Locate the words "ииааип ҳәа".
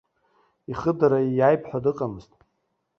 1.23-1.79